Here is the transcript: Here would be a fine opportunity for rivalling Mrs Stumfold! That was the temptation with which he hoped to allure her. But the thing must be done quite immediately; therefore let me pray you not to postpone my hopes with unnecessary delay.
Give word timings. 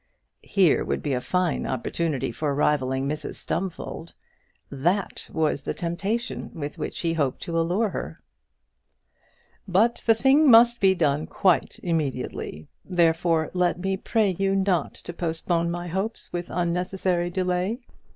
Here 0.41 0.83
would 0.83 1.03
be 1.03 1.13
a 1.13 1.21
fine 1.21 1.67
opportunity 1.67 2.31
for 2.31 2.55
rivalling 2.55 3.07
Mrs 3.07 3.35
Stumfold! 3.35 4.15
That 4.71 5.29
was 5.31 5.61
the 5.61 5.75
temptation 5.75 6.49
with 6.55 6.79
which 6.79 7.01
he 7.01 7.13
hoped 7.13 7.43
to 7.43 7.55
allure 7.55 7.89
her. 7.89 8.19
But 9.67 10.01
the 10.07 10.15
thing 10.15 10.49
must 10.49 10.79
be 10.79 10.95
done 10.95 11.27
quite 11.27 11.79
immediately; 11.83 12.67
therefore 12.83 13.51
let 13.53 13.77
me 13.77 13.95
pray 13.95 14.31
you 14.39 14.55
not 14.55 14.95
to 14.95 15.13
postpone 15.13 15.69
my 15.69 15.87
hopes 15.87 16.33
with 16.33 16.47
unnecessary 16.49 17.29
delay. 17.29 17.77